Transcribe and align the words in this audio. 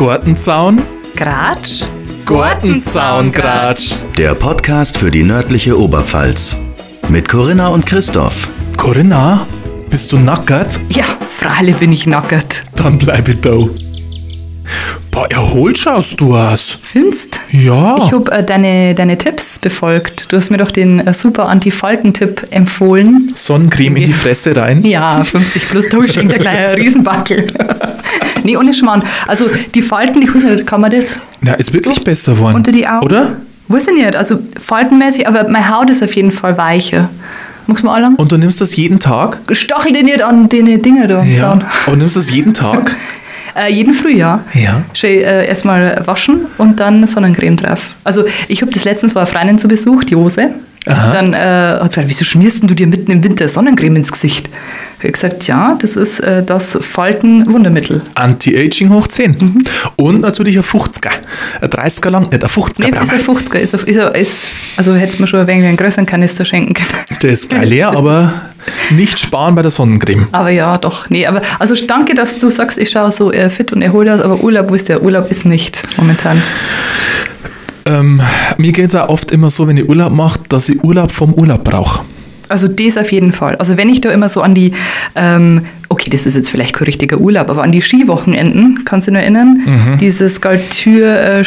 Gortenzaun, 0.00 0.80
Gratsch? 1.14 1.84
Gortenzaungratsch. 2.24 3.96
Der 4.16 4.34
Podcast 4.34 4.96
für 4.96 5.10
die 5.10 5.22
nördliche 5.22 5.78
Oberpfalz. 5.78 6.56
Mit 7.10 7.28
Corinna 7.28 7.68
und 7.68 7.84
Christoph. 7.84 8.48
Corinna, 8.78 9.46
bist 9.90 10.10
du 10.12 10.18
nackert? 10.18 10.80
Ja, 10.88 11.04
freilich 11.36 11.76
bin 11.76 11.92
ich 11.92 12.06
nackert. 12.06 12.64
Dann 12.76 12.96
bleibe 12.96 13.32
ich 13.32 13.42
da. 13.42 13.58
Boah, 15.10 15.30
erholt 15.30 15.76
schaust 15.76 16.18
du 16.18 16.34
aus. 16.34 16.78
Findest? 16.82 17.39
Ja. 17.52 17.96
Ich 17.98 18.12
habe 18.12 18.30
äh, 18.32 18.44
deine, 18.44 18.94
deine 18.94 19.18
Tipps 19.18 19.58
befolgt. 19.58 20.30
Du 20.32 20.36
hast 20.36 20.50
mir 20.50 20.58
doch 20.58 20.70
den 20.70 21.06
äh, 21.06 21.14
super 21.14 21.48
Anti-Falten-Tipp 21.48 22.46
empfohlen. 22.50 23.32
Sonnencreme 23.34 23.96
in 23.96 24.06
die 24.06 24.12
Fresse 24.12 24.54
rein. 24.56 24.84
Ja, 24.84 25.22
50 25.24 25.68
plus 25.68 25.88
Durchschnitt, 25.88 26.30
der 26.30 26.38
kleine 26.38 26.76
Riesenbackel. 26.76 27.46
nee, 28.44 28.56
ohne 28.56 28.72
Schmarrn. 28.74 29.02
Also 29.26 29.46
die 29.74 29.82
Falten, 29.82 30.20
nicht, 30.20 30.66
kann 30.66 30.80
man 30.80 30.90
das 30.92 31.04
Ja, 31.44 31.54
ist 31.54 31.72
wirklich 31.72 32.02
besser 32.04 32.34
geworden. 32.34 32.54
unter 32.56 32.72
die 32.72 32.86
Augen? 32.86 33.04
Oder? 33.04 33.32
Weiß 33.68 33.86
ich 33.86 33.94
nicht, 33.94 34.16
also 34.16 34.38
faltenmäßig, 34.60 35.28
aber 35.28 35.48
meine 35.48 35.68
Haut 35.70 35.90
ist 35.90 36.02
auf 36.02 36.12
jeden 36.14 36.32
Fall 36.32 36.58
weicher. 36.58 37.08
Magst 37.66 37.82
du 37.84 37.86
mal 37.86 37.94
anlangen? 37.96 38.16
Und 38.16 38.32
du 38.32 38.36
nimmst 38.36 38.60
das 38.60 38.74
jeden 38.74 38.98
Tag? 38.98 39.38
Stachel 39.52 39.92
dir 39.92 40.02
nicht 40.02 40.22
an 40.22 40.48
den 40.48 40.82
Dinger 40.82 41.06
da. 41.06 41.22
Ja. 41.22 41.60
Aber 41.86 41.96
nimmst 41.96 42.16
du 42.16 42.20
das 42.20 42.30
jeden 42.32 42.52
Tag? 42.54 42.96
Äh, 43.66 43.72
jeden 43.72 43.94
Frühjahr. 43.94 44.44
Ja. 44.54 44.82
Schön 44.94 45.20
äh, 45.22 45.46
erstmal 45.46 46.02
waschen 46.06 46.46
und 46.58 46.78
dann 46.80 47.06
Sonnencreme 47.06 47.56
drauf. 47.56 47.78
Also 48.04 48.24
ich 48.48 48.62
habe 48.62 48.72
das 48.72 48.84
letztens 48.84 49.14
war 49.14 49.22
eine 49.22 49.30
Freundin 49.30 49.58
zu 49.58 49.68
Besuch, 49.68 50.04
die 50.04 50.16
Hose. 50.16 50.48
Aha. 50.86 51.12
Dann 51.12 51.34
äh, 51.34 51.36
hat 51.36 51.82
sie 51.92 52.00
gesagt, 52.00 52.08
wieso 52.08 52.24
schmierst 52.24 52.62
du 52.62 52.74
dir 52.74 52.86
mitten 52.86 53.12
im 53.12 53.22
Winter 53.22 53.48
Sonnencreme 53.48 53.96
ins 53.96 54.10
Gesicht? 54.10 54.48
Ich 54.98 55.04
habe 55.04 55.12
gesagt, 55.12 55.46
ja, 55.46 55.76
das 55.78 55.96
ist 55.96 56.20
äh, 56.20 56.42
das 56.42 56.76
Faltenwundermittel. 56.80 58.00
Anti-Aging 58.14 58.90
hoch 58.90 59.06
10. 59.06 59.62
Und 59.96 60.20
natürlich 60.20 60.56
ein 60.56 60.62
50er. 60.62 61.10
Ein 61.60 61.68
30er 61.68 62.10
lang, 62.10 62.28
nicht 62.30 62.42
ein 62.44 62.48
50er. 62.50 62.72
Nee, 62.80 62.88
ist 62.88 63.12
ein 63.12 63.20
50er. 63.20 63.54
Ist, 63.56 63.74
ein- 63.74 63.80
ist, 63.86 63.98
ein- 63.98 64.14
ist, 64.14 64.44
also 64.76 64.94
hätte 64.94 65.20
mir 65.20 65.26
schon 65.26 65.40
ein 65.40 65.46
wenig 65.46 65.64
einen 65.66 65.76
größeren 65.76 66.06
Kanister 66.06 66.44
schenken 66.44 66.74
können. 66.74 66.88
Der 67.22 67.30
ist 67.32 67.50
geil 67.50 67.68
leer, 67.68 67.88
aber 67.90 68.32
nicht 68.90 69.18
sparen 69.18 69.54
bei 69.54 69.62
der 69.62 69.70
Sonnencreme. 69.70 70.28
Aber 70.32 70.50
ja, 70.50 70.78
doch. 70.78 71.08
Nee, 71.10 71.26
aber 71.26 71.42
also 71.58 71.74
danke, 71.86 72.14
dass 72.14 72.38
du 72.38 72.50
sagst, 72.50 72.78
ich 72.78 72.90
schaue 72.90 73.12
so 73.12 73.32
äh, 73.32 73.50
fit 73.50 73.72
und 73.72 73.82
erholt 73.82 74.08
aus, 74.08 74.20
aber 74.20 74.42
Urlaub, 74.42 74.70
wisst 74.70 74.88
ihr, 74.88 75.02
Urlaub 75.02 75.30
ist 75.30 75.44
nicht 75.44 75.82
momentan. 75.96 76.42
Ähm, 77.86 78.20
mir 78.56 78.72
geht 78.72 78.86
es 78.86 78.94
auch 78.94 79.08
oft 79.08 79.30
immer 79.32 79.50
so, 79.50 79.66
wenn 79.66 79.76
ich 79.76 79.88
Urlaub 79.88 80.12
mache, 80.12 80.40
dass 80.48 80.68
ich 80.68 80.82
Urlaub 80.82 81.12
vom 81.12 81.34
Urlaub 81.34 81.64
brauche. 81.64 82.04
Also 82.48 82.66
das 82.66 82.96
auf 82.96 83.12
jeden 83.12 83.32
Fall. 83.32 83.56
Also 83.56 83.76
wenn 83.76 83.88
ich 83.88 84.00
da 84.00 84.10
immer 84.10 84.28
so 84.28 84.42
an 84.42 84.54
die, 84.54 84.72
ähm, 85.14 85.66
okay, 85.90 86.08
das 86.08 86.24
ist 86.24 86.36
jetzt 86.36 86.48
vielleicht 86.50 86.72
kein 86.74 86.84
richtiger 86.86 87.18
Urlaub, 87.18 87.50
aber 87.50 87.62
an 87.64 87.72
die 87.72 87.82
Skiwochenenden, 87.82 88.84
kannst 88.84 89.08
du 89.08 89.10
dich 89.10 89.18
noch 89.18 89.20
erinnern? 89.20 89.60
Mhm. 89.66 89.98
Dieses 89.98 90.40
Galtür 90.40 91.20
äh, 91.20 91.44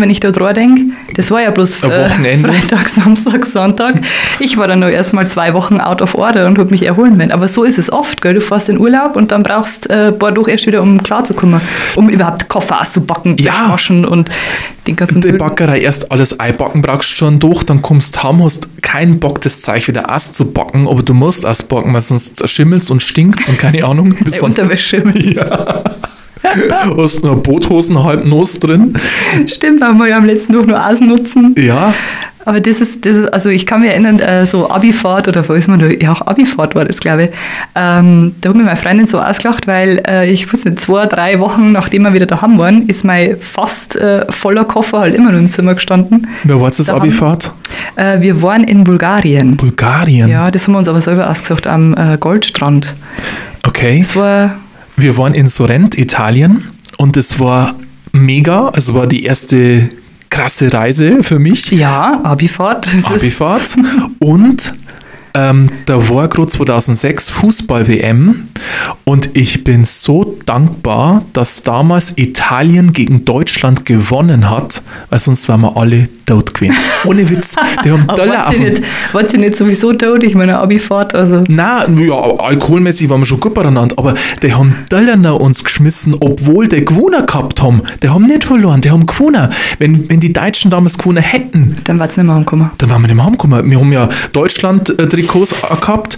wenn 0.00 0.10
ich 0.10 0.20
da 0.20 0.30
dran 0.30 0.54
denke, 0.54 0.82
das 1.16 1.30
war 1.30 1.40
ja 1.42 1.50
bloß 1.50 1.82
Wochenende. 1.82 2.48
Freitag, 2.52 2.88
Samstag, 2.90 3.46
Sonntag. 3.46 3.94
Ich 4.40 4.58
war 4.58 4.68
dann 4.68 4.80
noch 4.80 4.88
erstmal 4.90 5.26
zwei 5.26 5.54
Wochen 5.54 5.80
out 5.80 6.02
of 6.02 6.14
order 6.14 6.46
und 6.46 6.58
habe 6.58 6.70
mich 6.70 6.84
erholen 6.84 7.16
müssen. 7.16 7.32
Aber 7.32 7.48
so 7.48 7.64
ist 7.64 7.78
es 7.78 7.90
oft, 7.90 8.20
gell? 8.20 8.34
Du 8.34 8.40
fährst 8.42 8.68
in 8.68 8.78
Urlaub 8.78 9.16
und 9.16 9.32
dann 9.32 9.42
brauchst 9.42 9.90
du 9.90 10.08
äh, 10.08 10.12
Bordeaux 10.12 10.46
erst 10.46 10.66
wieder, 10.66 10.82
um 10.82 11.02
klarzukommen, 11.02 11.60
um 11.96 12.10
überhaupt 12.10 12.48
Koffer 12.48 12.80
auszubacken, 12.80 13.36
Ja. 13.38 13.70
waschen 13.72 14.04
und 14.04 14.28
den 14.86 14.96
ganzen 14.96 15.20
Die 15.20 15.28
Müll. 15.28 15.38
Backerei 15.38 15.80
erst 15.80 16.10
alles 16.10 16.38
einbacken 16.40 16.82
brauchst 16.82 17.12
du 17.12 17.16
schon 17.16 17.38
durch, 17.38 17.64
dann 17.64 17.82
kommst 17.82 18.16
du 18.16 18.22
heim, 18.22 18.42
hast 18.42 18.68
keinen 18.82 19.20
Bock, 19.20 19.40
das 19.40 19.62
Zeug 19.62 19.86
wieder 19.88 20.14
auszubacken, 20.14 20.88
aber 20.88 21.02
du 21.02 21.14
musst 21.14 21.46
ausbacken, 21.46 21.92
weil 21.92 22.00
sonst 22.00 22.48
schimmelst 22.48 22.90
und 22.90 23.02
stinkt 23.02 23.48
und 23.48 23.58
keine 23.58 23.84
Ahnung. 23.84 24.14
Ey, 24.30 24.40
Unterwäsche. 24.40 25.02
hast 26.96 27.22
nur 27.22 27.42
Boothosen 27.42 28.02
halb 28.02 28.26
nass 28.26 28.58
drin. 28.58 28.94
Stimmt, 29.46 29.80
weil 29.80 29.94
wir 29.94 30.08
ja 30.08 30.16
am 30.18 30.24
letzten 30.24 30.52
Tag 30.52 30.66
nur 30.66 30.86
ausnutzen. 30.86 31.54
Ja, 31.56 31.94
Aber 32.44 32.60
das 32.60 32.80
ist, 32.80 33.04
das 33.06 33.16
ist, 33.16 33.32
also 33.32 33.48
ich 33.50 33.66
kann 33.66 33.80
mich 33.82 33.90
erinnern, 33.90 34.18
äh, 34.18 34.46
so 34.46 34.68
Abifahrt 34.70 35.28
oder 35.28 35.48
wo 35.48 35.52
ist 35.52 35.68
man 35.68 35.78
da? 35.78 35.86
Ja, 35.86 36.12
auch 36.12 36.22
Abifahrt 36.26 36.74
war 36.74 36.84
das, 36.84 36.98
glaube 37.00 37.24
ich. 37.24 37.30
Ähm, 37.76 38.34
da 38.40 38.48
hat 38.48 38.56
mir 38.56 38.64
meine 38.64 38.76
Freundin 38.76 39.06
so 39.06 39.20
ausgelacht, 39.20 39.66
weil 39.66 40.02
äh, 40.08 40.28
ich 40.30 40.52
wusste, 40.52 40.74
zwei, 40.74 41.06
drei 41.06 41.38
Wochen 41.38 41.72
nachdem 41.72 42.02
wir 42.02 42.12
wieder 42.14 42.26
daheim 42.26 42.58
waren, 42.58 42.88
ist 42.88 43.04
mein 43.04 43.36
fast 43.40 43.94
äh, 43.96 44.26
voller 44.30 44.64
Koffer 44.64 45.00
halt 45.00 45.14
immer 45.14 45.30
noch 45.32 45.38
im 45.38 45.50
Zimmer 45.50 45.74
gestanden. 45.74 46.26
wer 46.44 46.60
war 46.60 46.68
das 46.70 46.78
Da 46.86 46.94
haben- 46.94 47.02
Abifahrt? 47.02 47.52
Äh, 47.96 48.20
wir 48.20 48.42
waren 48.42 48.64
in 48.64 48.84
Bulgarien. 48.84 49.56
Bulgarien. 49.56 50.28
Ja, 50.28 50.50
das 50.50 50.66
haben 50.66 50.74
wir 50.74 50.78
uns 50.78 50.88
aber 50.88 51.00
selber 51.00 51.30
ausgesucht 51.30 51.66
am 51.66 51.94
äh, 51.94 52.16
Goldstrand. 52.18 52.94
Okay. 53.64 54.00
Das 54.00 54.16
war, 54.16 54.56
Wir 54.96 55.16
waren 55.16 55.34
in 55.34 55.46
Sorrent, 55.46 55.96
Italien 55.96 56.64
und 56.98 57.16
es 57.16 57.38
war 57.38 57.74
mega. 58.12 58.68
Also 58.68 58.94
war 58.94 59.06
die 59.06 59.22
erste 59.24 59.88
krasse 60.32 60.72
Reise 60.72 61.22
für 61.22 61.38
mich. 61.38 61.70
ja, 61.70 62.20
Abifahrt. 62.24 62.88
Abifahrt. 63.04 63.76
Und 64.18 64.72
ähm, 65.34 65.70
da 65.86 66.08
war 66.08 66.28
gerade 66.28 66.48
2006 66.48 67.30
Fußball-WM 67.30 68.48
und 69.04 69.30
ich 69.34 69.62
bin 69.64 69.84
so 69.84 70.38
dankbar, 70.46 71.24
dass 71.32 71.62
damals 71.62 72.14
Italien 72.16 72.92
gegen 72.92 73.24
Deutschland 73.24 73.84
gewonnen 73.84 74.50
hat, 74.50 74.82
weil 75.10 75.20
sonst 75.20 75.48
waren 75.48 75.62
wir 75.62 75.76
alle 75.76 76.08
tot 76.26 76.54
gewesen. 76.54 76.76
Ohne 77.04 77.28
Witz. 77.28 77.54
Die 77.84 77.90
haben 77.90 78.06
Dollar 78.16 78.48
auf 78.48 78.54
sie, 78.54 78.64
dem 78.64 78.72
nicht, 78.74 78.82
wart 79.12 79.30
sie 79.30 79.38
nicht 79.38 79.56
sowieso 79.56 79.92
tot? 79.92 80.22
Ich 80.22 80.34
meine, 80.34 80.58
Abifahrt, 80.58 81.14
also. 81.14 81.44
na, 81.48 81.88
ja, 81.88 82.14
alkoholmäßig 82.14 83.08
waren 83.08 83.20
wir 83.20 83.26
schon 83.26 83.40
gut 83.40 83.54
beieinander, 83.54 83.94
aber 83.98 84.14
die 84.42 84.52
haben 84.54 84.74
Dollar 84.88 85.16
nach 85.16 85.34
uns 85.36 85.62
geschmissen, 85.64 86.14
obwohl 86.20 86.68
die 86.68 86.84
gewonnen 86.84 87.26
gehabt 87.26 87.62
haben. 87.62 87.82
Die 88.02 88.08
haben 88.08 88.24
nicht 88.26 88.44
verloren, 88.44 88.80
die 88.80 88.90
haben 88.90 89.06
gewonnen. 89.06 89.48
Wenn, 89.78 90.08
wenn 90.10 90.20
die 90.20 90.32
Deutschen 90.32 90.70
damals 90.70 90.98
gewonnen 90.98 91.22
hätten, 91.22 91.76
Dann 91.84 91.98
war 91.98 92.08
es 92.08 92.16
nicht 92.16 92.26
mehr 92.26 92.34
angekommen. 92.36 92.70
dann 92.78 92.90
waren 92.90 93.02
wir 93.02 93.08
nicht 93.08 93.16
mehr 93.16 93.24
heimgekommen. 93.24 93.70
Wir 93.70 93.78
haben 93.80 93.92
ja 93.92 94.08
Deutschland-Trikots 94.32 95.54
gehabt, 95.80 96.16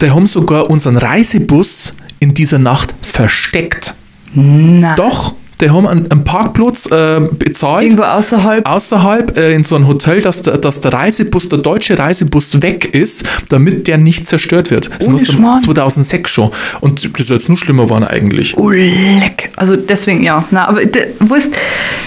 die 0.00 0.10
haben 0.10 0.26
sogar 0.26 0.70
unseren 0.70 0.96
Reisebus 0.96 1.94
in 2.20 2.34
dieser 2.34 2.58
Nacht 2.58 2.94
versteckt. 3.02 3.94
Nein. 4.34 4.94
Doch, 4.96 5.34
die 5.60 5.70
haben 5.70 5.86
einen, 5.86 6.10
einen 6.10 6.24
Parkplatz 6.24 6.86
äh, 6.86 7.20
bezahlt. 7.20 7.84
Irgendwo 7.84 8.02
außerhalb. 8.02 8.68
Außerhalb 8.68 9.36
äh, 9.38 9.52
in 9.54 9.64
so 9.64 9.76
einem 9.76 9.86
Hotel, 9.86 10.20
dass 10.20 10.42
der, 10.42 10.58
dass 10.58 10.80
der 10.80 10.92
Reisebus, 10.92 11.48
der 11.48 11.60
deutsche 11.60 11.98
Reisebus 11.98 12.60
weg 12.62 12.94
ist, 12.94 13.24
damit 13.48 13.86
der 13.86 13.96
nicht 13.98 14.26
zerstört 14.26 14.70
wird. 14.70 14.90
Das 14.98 15.08
muss 15.08 15.24
dann 15.24 15.36
Schmarrn. 15.36 15.60
2006 15.60 16.30
schon. 16.30 16.50
Und 16.80 17.04
das 17.14 17.22
ist 17.22 17.30
jetzt 17.30 17.48
nur 17.48 17.56
schlimmer 17.56 17.88
waren 17.88 18.04
eigentlich. 18.04 18.56
Oh, 18.56 18.70
leck. 18.70 19.50
Also 19.56 19.76
deswegen, 19.76 20.22
ja. 20.22 20.44
Na, 20.50 20.68
aber 20.68 20.80
weißt, 20.80 21.50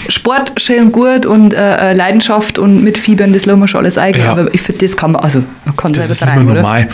Sport 0.08 0.52
schön 0.60 0.92
gut 0.92 1.26
und 1.26 1.52
äh, 1.52 1.90
äh, 1.90 1.92
Leidenschaft 1.94 2.58
und 2.58 2.84
mitfiebern, 2.84 3.32
das 3.32 3.46
lassen 3.46 3.60
wir 3.60 3.68
schon 3.68 3.80
alles 3.80 3.98
eigen. 3.98 4.20
Ja. 4.20 4.32
Aber 4.32 4.52
ich 4.54 4.62
finde, 4.62 4.86
das 4.86 4.96
kann 4.96 5.12
man, 5.12 5.22
also 5.22 5.42
man 5.64 5.76
kann 5.76 5.92
Das 5.92 6.08
selber 6.08 6.12
ist 6.12 6.20
nicht 6.20 6.26
mehr 6.26 6.34
treiben, 6.36 6.50
oder? 6.50 6.62
normal. 6.62 6.88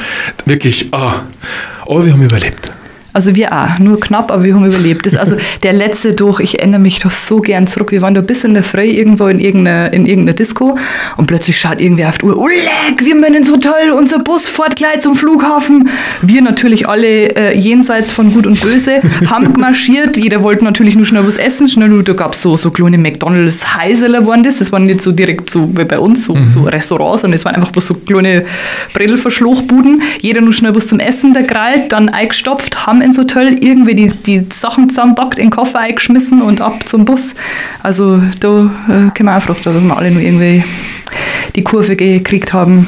Wirklich, 0.47 0.89
ah. 0.93 1.17
aber 1.87 2.05
wir 2.05 2.13
haben 2.13 2.23
überlebt. 2.23 2.73
Also 3.17 3.35
wir 3.35 3.51
auch, 3.51 3.79
nur 3.79 3.99
knapp, 3.99 4.31
aber 4.31 4.45
wir 4.45 4.55
haben 4.55 4.67
überlebt. 4.67 5.07
Das, 5.07 5.17
also 5.17 5.39
der 5.63 5.73
letzte 5.73 6.13
durch, 6.13 6.39
ich 6.41 6.59
erinnere 6.59 6.83
mich 6.83 6.99
doch 6.99 7.11
so 7.11 7.41
gern 7.41 7.67
zurück. 7.67 7.91
Wir 7.91 8.03
waren 8.03 8.15
da 8.15 8.21
bis 8.21 8.45
in 8.45 8.53
der 8.53 8.63
Früh 8.63 8.83
irgendwo 8.83 9.27
in 9.29 9.41
irgendeiner, 9.41 9.91
in 9.95 10.05
irgendeiner 10.05 10.37
Disco 10.37 10.77
und 11.17 11.27
plötzlich 11.27 11.59
schaut 11.59 11.81
irgendwer 11.81 12.11
auf 12.11 12.19
die 12.19 12.27
Uhr, 12.27 12.37
oh 12.37 12.47
leck, 12.47 13.03
wir 13.03 13.15
müssen 13.15 13.35
ins 13.37 13.51
Hotel, 13.51 13.91
unser 13.97 14.19
Bus 14.19 14.51
fährt 14.51 14.77
gleich 14.77 15.01
zum 15.01 15.17
Flughafen. 15.17 15.89
Wir 16.21 16.43
natürlich 16.43 16.87
alle 16.91 17.35
äh, 17.35 17.57
jenseits 17.59 18.13
von 18.13 18.35
Gut 18.35 18.47
und 18.47 18.61
Böse, 18.61 19.01
haben 19.31 19.55
marschiert. 19.59 20.19
Jeder 20.19 20.43
wollte 20.43 20.63
natürlich 20.65 20.95
nur 20.95 21.07
schnell 21.07 21.27
was 21.27 21.39
essen. 21.39 21.69
Schnell, 21.69 22.03
da 22.03 22.13
gab 22.13 22.35
es 22.35 22.43
so, 22.43 22.59
so 22.59 22.71
kleine 22.71 22.99
McDonalds 22.99 23.79
Heiseler 23.79 24.27
waren 24.27 24.45
das. 24.45 24.59
Das 24.59 24.73
waren 24.73 24.85
nicht 24.85 25.01
so 25.01 25.13
direkt 25.13 25.49
so 25.49 25.71
wie 25.75 25.87
bei 25.87 25.99
uns, 25.99 26.27
so, 26.27 26.37
so 26.53 26.65
Restaurants, 26.65 27.23
sondern 27.23 27.37
es 27.37 27.47
waren 27.47 27.55
einfach 27.55 27.73
bloß 27.73 27.87
so 27.87 27.95
kleine 27.95 28.45
Brillenverschluchbuden. 28.93 30.03
Jeder 30.21 30.43
nur 30.43 30.53
schnell 30.53 30.75
was 30.75 30.87
zum 30.89 31.01
Essen, 31.01 31.33
der 31.33 31.45
krallt, 31.45 31.93
dann 31.93 32.11
eingestopft, 32.11 32.87
haben 32.87 33.06
ins 33.07 33.19
Hotel 33.19 33.59
irgendwie 33.61 33.95
die, 33.95 34.11
die 34.11 34.47
Sachen 34.53 34.89
zusammenpackt, 34.91 35.39
in 35.39 35.47
den 35.47 35.51
Koffer 35.51 35.81
eingeschmissen 35.81 36.43
und 36.43 36.61
ab 36.61 36.89
zum 36.89 37.05
Bus. 37.05 37.35
Also 37.83 38.21
da 38.41 38.71
äh, 38.89 39.11
können 39.15 39.29
wir 39.29 39.37
auch 39.37 39.43
froh 39.43 39.55
dass 39.55 39.83
wir 39.83 39.97
alle 39.97 40.11
nur 40.11 40.23
irgendwie 40.23 40.63
die 41.55 41.63
Kurve 41.63 41.97
gekriegt 41.97 42.53
haben. 42.53 42.87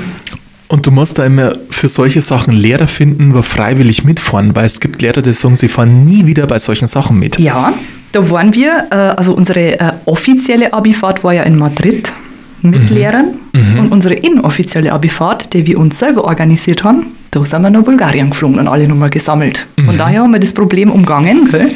Und 0.69 0.87
du 0.87 0.91
musst 0.91 1.19
da 1.19 1.25
immer 1.25 1.55
für 1.71 1.89
solche 1.89 2.21
Sachen 2.21 2.53
Lehrer 2.53 2.87
finden, 2.87 3.33
die 3.33 3.43
freiwillig 3.43 4.05
mitfahren, 4.05 4.55
weil 4.55 4.67
es 4.67 4.81
gibt 4.81 5.01
Lehrer, 5.01 5.23
die 5.23 5.33
sagen, 5.33 5.57
sie 5.57 5.69
fahren 5.69 6.05
nie 6.05 6.27
wieder 6.27 6.47
bei 6.47 6.59
solchen 6.59 6.87
Sachen 6.87 7.19
mit. 7.19 7.39
Ja, 7.39 7.73
da 8.13 8.31
waren 8.31 8.55
wir, 8.55 8.87
äh, 8.91 8.95
also 8.95 9.33
unsere 9.33 9.81
äh, 9.81 9.93
offizielle 10.05 10.75
Abifahrt 10.75 11.25
war 11.25 11.33
ja 11.33 11.45
in 11.45 11.57
Madrid 11.57 12.13
mit 12.61 12.91
Lehrern 12.91 13.35
und 13.79 13.93
unsere 13.93 14.15
inoffizielle 14.15 14.93
Abifahrt, 14.93 15.53
die 15.53 15.65
wir 15.67 15.79
uns 15.79 15.99
selber 15.99 16.25
organisiert 16.25 16.83
haben, 16.83 17.07
da 17.39 17.45
sind 17.45 17.63
wir 17.63 17.71
nach 17.71 17.83
Bulgarien 17.83 18.31
geflogen 18.31 18.59
und 18.59 18.69
alle 18.69 18.87
nochmal 18.89 19.11
gesammelt. 19.11 19.67
Von 19.85 19.97
daher 19.99 20.23
haben 20.23 20.33
wir 20.33 20.41
das 20.41 20.53
Problem 20.53 20.91
umgangen, 20.91 21.49
gell? 21.51 21.73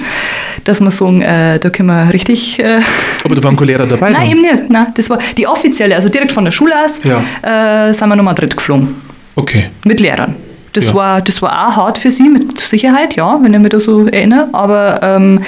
dass 0.64 0.80
wir 0.80 0.90
sagen, 0.90 1.22
äh, 1.22 1.58
da 1.58 1.70
können 1.70 1.88
wir 1.88 2.12
richtig... 2.12 2.58
Äh, 2.58 2.80
Aber 3.24 3.34
da 3.34 3.42
waren 3.42 3.56
keine 3.56 3.66
Lehrer 3.72 3.86
dabei. 3.86 4.10
Nein, 4.12 4.20
dann. 4.20 4.30
eben 4.30 4.40
nicht. 4.42 4.70
Nein, 4.70 4.86
das 4.94 5.10
war 5.10 5.18
die 5.36 5.46
offizielle, 5.46 5.94
also 5.96 6.08
direkt 6.08 6.32
von 6.32 6.44
der 6.44 6.52
Schule 6.52 6.72
aus, 6.84 6.92
Ja. 7.04 7.88
äh, 7.88 7.92
sind 7.94 8.08
wir 8.08 8.16
nach 8.16 8.24
Madrid 8.24 8.56
geflogen. 8.56 8.94
Okay. 9.34 9.66
Mit 9.84 9.98
Lehrern. 10.00 10.34
Das, 10.74 10.86
Ja. 10.86 10.94
war, 10.94 11.20
das 11.20 11.42
war 11.42 11.68
auch 11.68 11.76
hart 11.76 11.98
für 11.98 12.10
sie, 12.10 12.28
mit 12.30 12.58
Sicherheit, 12.58 13.14
ja, 13.14 13.38
wenn 13.42 13.52
ich 13.52 13.60
mich 13.60 13.70
da 13.70 13.78
so 13.80 14.06
erinnere. 14.06 14.48
Aber 14.52 15.00
ähm, 15.02 15.40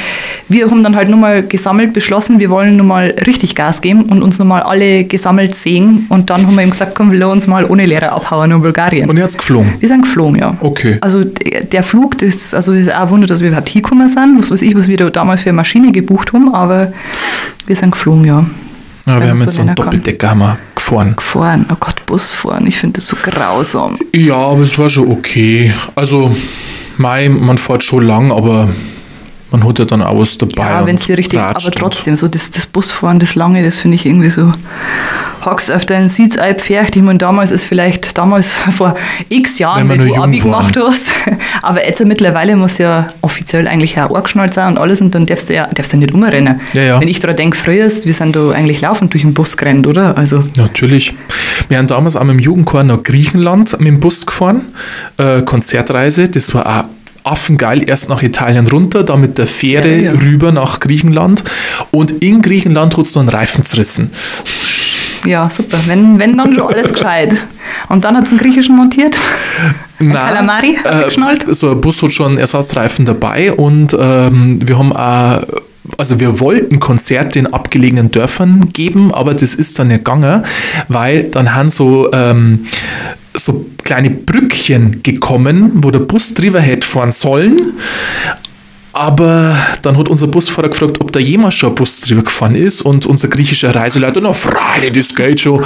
wir 0.48 0.70
haben 0.70 0.82
dann 0.82 0.94
halt 0.96 1.08
nochmal 1.08 1.42
gesammelt 1.42 1.94
beschlossen, 1.94 2.38
wir 2.40 2.50
wollen 2.50 2.76
nochmal 2.76 3.14
richtig 3.26 3.54
Gas 3.54 3.80
geben 3.80 4.02
und 4.04 4.22
uns 4.22 4.38
nochmal 4.38 4.62
alle 4.62 5.04
gesammelt 5.04 5.54
sehen. 5.54 6.06
Und 6.10 6.28
dann 6.28 6.46
haben 6.46 6.54
wir 6.56 6.62
ihm 6.62 6.70
gesagt, 6.70 6.94
komm, 6.94 7.10
wir 7.10 7.18
lassen 7.18 7.32
uns 7.32 7.46
mal 7.46 7.64
ohne 7.64 7.86
Lehrer 7.86 8.12
abhauen 8.12 8.50
in 8.50 8.60
Bulgarien. 8.60 9.08
Und 9.08 9.16
er 9.16 9.24
hat's 9.24 9.38
geflogen. 9.38 9.74
wir 9.80 9.88
sind 9.88 10.02
geflogen, 10.02 10.38
ja. 10.38 10.56
Okay. 10.60 10.98
Also 11.00 11.24
der, 11.24 11.62
der 11.64 11.82
Flug, 11.82 12.18
das, 12.18 12.52
also 12.52 12.72
das 12.72 12.82
ist 12.82 12.94
auch 12.94 13.00
ein 13.00 13.10
Wunder, 13.10 13.26
dass 13.26 13.40
wir 13.40 13.48
überhaupt 13.48 13.68
hingekommen 13.70 14.08
sind. 14.10 14.42
Was 14.42 14.50
weiß 14.50 14.60
ich, 14.62 14.74
was 14.74 14.88
wir 14.88 14.96
da 14.98 15.08
damals 15.08 15.42
für 15.42 15.48
eine 15.48 15.56
Maschine 15.56 15.90
gebucht 15.90 16.32
haben, 16.34 16.54
aber 16.54 16.92
wir 17.66 17.76
sind 17.76 17.92
geflogen, 17.92 18.26
ja. 18.26 18.44
Ja, 19.06 19.20
wir 19.20 19.28
haben 19.28 19.42
jetzt 19.42 19.54
so 19.54 19.62
einen. 19.62 19.74
Doppeldecker 19.74 20.30
haben 20.30 20.38
wir 20.38 20.58
gefahren. 20.74 21.14
Gefahren, 21.16 21.66
oh 21.70 21.76
Gott, 21.78 22.06
Bus 22.06 22.32
fahren, 22.32 22.66
ich 22.66 22.78
finde 22.78 22.94
das 22.94 23.06
so 23.06 23.16
grausam. 23.22 23.98
Ja, 24.14 24.36
aber 24.36 24.62
es 24.62 24.78
war 24.78 24.88
schon 24.88 25.10
okay. 25.10 25.74
Also, 25.94 26.34
Mai, 26.96 27.28
man 27.28 27.58
fährt 27.58 27.84
schon 27.84 28.06
lang, 28.06 28.32
aber 28.32 28.68
man 29.50 29.64
hat 29.68 29.78
ja 29.78 29.84
dann 29.84 30.02
auch 30.02 30.20
was 30.20 30.38
dabei. 30.38 30.70
Ja, 30.70 30.86
wenn 30.86 30.96
es 30.96 31.06
dir 31.06 31.18
richtig, 31.18 31.38
aber 31.38 31.70
trotzdem, 31.70 32.16
so 32.16 32.28
das, 32.28 32.50
das 32.50 32.66
Busfahren, 32.66 33.18
das 33.18 33.34
Lange, 33.34 33.62
das 33.62 33.78
finde 33.78 33.96
ich 33.96 34.06
irgendwie 34.06 34.30
so, 34.30 34.52
hockst 35.44 35.70
auf 35.70 35.84
deinen 35.84 36.08
Sitz 36.08 36.36
einpfercht. 36.36 36.96
Ich 36.96 37.02
meine, 37.02 37.18
damals 37.18 37.50
ist 37.50 37.64
vielleicht, 37.64 38.16
damals 38.16 38.50
vor 38.76 38.94
x 39.28 39.58
Jahren, 39.58 39.88
Wenn 39.88 40.06
du 40.06 40.14
Abi 40.14 40.38
jung 40.38 40.50
waren. 40.52 40.72
gemacht 40.72 40.78
hast, 40.78 41.02
aber 41.62 41.86
jetzt 41.86 42.04
mittlerweile 42.04 42.56
muss 42.56 42.78
ja 42.78 43.12
offiziell 43.20 43.66
eigentlich 43.68 43.98
auch 44.00 44.14
angeschnallt 44.14 44.54
sein 44.54 44.68
und 44.72 44.78
alles 44.78 45.00
und 45.00 45.14
dann 45.14 45.26
darfst 45.26 45.48
du 45.48 45.54
ja, 45.54 45.66
darfst 45.74 45.92
du 45.92 45.96
nicht 45.96 46.12
umrennen. 46.12 46.60
Ja, 46.72 46.82
ja. 46.82 47.00
Wenn 47.00 47.08
ich 47.08 47.20
daran 47.20 47.36
denke, 47.36 47.56
früher, 47.56 47.90
wir 48.04 48.14
sind 48.14 48.36
da 48.36 48.50
eigentlich 48.50 48.80
laufend 48.80 49.12
durch 49.12 49.22
den 49.22 49.34
Bus 49.34 49.56
gerannt, 49.56 49.86
oder? 49.86 50.16
Also, 50.16 50.44
Natürlich. 50.56 51.14
Wir 51.68 51.78
haben 51.78 51.86
damals 51.86 52.16
auch 52.16 52.24
mit 52.24 52.34
dem 52.34 52.40
Jugendchor 52.40 52.84
nach 52.84 53.02
Griechenland 53.02 53.78
mit 53.80 53.88
dem 53.88 54.00
Bus 54.00 54.26
gefahren. 54.26 54.62
Äh, 55.16 55.42
Konzertreise, 55.42 56.24
das 56.28 56.54
war 56.54 56.66
auch 56.66 56.84
affengeil. 57.24 57.88
Erst 57.88 58.08
nach 58.10 58.22
Italien 58.22 58.66
runter, 58.66 59.02
dann 59.02 59.20
mit 59.22 59.38
der 59.38 59.46
Fähre 59.46 59.88
Ja, 59.96 60.12
ja. 60.12 60.20
rüber 60.20 60.52
nach 60.52 60.78
Griechenland. 60.80 61.42
Und 61.90 62.10
in 62.22 62.42
Griechenland 62.42 62.96
hat 62.98 63.06
es 63.06 63.14
noch 63.14 63.22
einen 63.22 63.30
Reifen 63.30 63.64
zerrissen. 63.64 64.10
Ja, 65.26 65.48
super. 65.50 65.78
Wenn, 65.86 66.18
wenn 66.18 66.36
dann 66.36 66.54
schon 66.54 66.74
alles 66.74 66.92
gescheit. 66.92 67.42
Und 67.88 68.04
dann 68.04 68.16
hat 68.16 68.24
es 68.24 68.30
einen 68.30 68.40
griechischen 68.40 68.76
montiert. 68.76 69.16
Nein, 69.98 70.12
Kalamari 70.12 70.76
geschnallt? 71.04 71.48
Äh, 71.48 71.54
so 71.54 71.70
ein 71.70 71.80
Bus 71.80 72.02
hat 72.02 72.12
schon 72.12 72.38
Ersatzreifen 72.38 73.04
dabei 73.04 73.52
und 73.52 73.96
ähm, 73.98 74.60
wir 74.62 74.78
haben 74.78 74.92
auch, 74.92 75.42
also 75.96 76.18
wir 76.18 76.40
wollten 76.40 76.80
Konzerte 76.80 77.38
in 77.38 77.46
abgelegenen 77.46 78.10
Dörfern 78.10 78.72
geben, 78.72 79.14
aber 79.14 79.34
das 79.34 79.54
ist 79.54 79.78
dann 79.78 79.88
nicht 79.88 79.98
gegangen, 79.98 80.44
weil 80.88 81.24
dann 81.24 81.54
haben 81.54 81.70
so 81.70 82.12
ähm, 82.12 82.66
so 83.36 83.66
kleine 83.82 84.10
Brückchen 84.10 85.02
gekommen, 85.02 85.72
wo 85.76 85.90
der 85.90 86.00
Bus 86.00 86.34
drüber 86.34 86.60
hätte 86.60 86.86
fahren 86.86 87.12
sollen. 87.12 87.72
Aber 88.96 89.56
dann 89.82 89.98
hat 89.98 90.08
unser 90.08 90.28
Busfahrer 90.28 90.68
gefragt, 90.68 91.00
ob 91.00 91.10
da 91.12 91.18
jemals 91.18 91.56
schon 91.56 91.70
ein 91.70 91.74
Bus 91.74 92.00
drüber 92.00 92.22
gefahren 92.22 92.54
ist 92.54 92.80
und 92.82 93.06
unser 93.06 93.26
griechischer 93.26 93.74
Reiseleiter, 93.74 94.20
na 94.22 94.32
freilich, 94.32 94.92
das 94.92 95.14
geht 95.16 95.40
schon. 95.40 95.64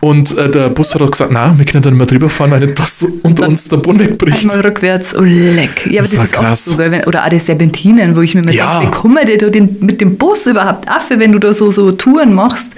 Und 0.00 0.36
äh, 0.38 0.50
der 0.50 0.70
Busfahrer 0.70 1.04
hat 1.04 1.12
gesagt, 1.12 1.30
nein, 1.30 1.58
wir 1.58 1.66
können 1.66 1.82
da 1.82 1.90
nicht 1.90 1.98
mehr 1.98 2.06
drüber 2.06 2.30
fahren, 2.30 2.52
weil 2.52 2.60
nicht 2.60 2.78
das 2.78 3.06
unter 3.22 3.46
uns 3.48 3.64
der 3.64 3.76
Boden 3.76 3.98
wegbricht. 4.00 4.40
Einmal 4.40 4.60
rückwärts, 4.60 5.14
oh 5.14 5.20
leck. 5.20 5.86
Ja, 5.90 6.00
aber 6.00 6.08
Das 6.08 6.24
ist 6.24 6.32
krass. 6.32 6.68
oft 6.68 6.78
so, 6.78 6.78
wenn, 6.78 7.04
oder 7.04 7.22
auch 7.24 7.28
die 7.28 7.38
Serpentinen, 7.38 8.16
wo 8.16 8.22
ich 8.22 8.34
mir 8.34 8.40
immer 8.40 8.52
Ja. 8.52 8.80
denke, 8.80 8.96
wie 8.96 9.00
kommen 9.02 9.26
die 9.26 9.36
da 9.36 9.50
den, 9.50 9.76
mit 9.80 10.00
dem 10.00 10.16
Bus 10.16 10.46
überhaupt 10.46 10.88
auf, 10.88 11.04
wenn 11.10 11.32
du 11.32 11.38
da 11.38 11.52
so, 11.52 11.70
so 11.70 11.92
Touren 11.92 12.32
machst? 12.32 12.68